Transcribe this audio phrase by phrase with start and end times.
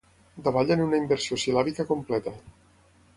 [0.45, 2.35] Davalla en una inversió sil·làbica completa.